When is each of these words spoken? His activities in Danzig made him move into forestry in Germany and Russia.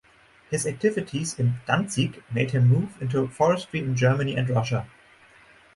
His 0.49 0.65
activities 0.65 1.37
in 1.37 1.59
Danzig 1.67 2.23
made 2.33 2.49
him 2.49 2.65
move 2.67 2.99
into 2.99 3.27
forestry 3.27 3.81
in 3.81 3.95
Germany 3.95 4.35
and 4.35 4.49
Russia. 4.49 4.89